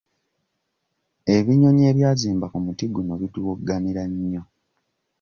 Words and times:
Ebinyonyi 1.35 1.83
ebyazimba 1.91 2.45
ku 2.51 2.57
muti 2.65 2.85
guno 2.93 3.13
bituwogganira 3.21 4.03
nnyo. 4.11 4.43